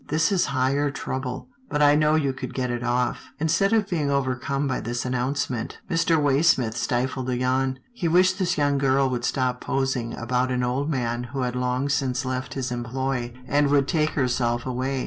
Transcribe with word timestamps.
This 0.07 0.31
is 0.31 0.45
higher 0.45 0.89
trouble, 0.89 1.47
but 1.69 1.79
I 1.83 1.93
know 1.93 2.15
you 2.15 2.33
could 2.33 2.55
get 2.55 2.71
it 2.71 2.81
off." 2.83 3.27
Instead 3.39 3.71
of 3.71 3.87
being 3.87 4.09
overcome 4.09 4.67
by 4.67 4.79
this 4.81 5.05
announcement, 5.05 5.77
Mr. 5.91 6.19
Waysmith 6.19 6.73
stifled 6.75 7.29
a 7.29 7.37
yawn. 7.37 7.77
He 7.93 8.07
wished 8.07 8.39
this 8.39 8.57
young 8.57 8.79
girl 8.79 9.11
would 9.11 9.23
stop 9.25 9.61
prosing 9.61 10.17
about 10.17 10.49
an 10.49 10.63
old 10.63 10.89
man 10.89 11.25
who 11.25 11.41
had 11.41 11.55
long 11.55 11.87
since 11.87 12.25
left 12.25 12.55
his 12.55 12.71
employ, 12.71 13.31
and 13.47 13.67
would 13.69 13.87
take 13.87 14.17
herself 14.17 14.65
away. 14.65 14.99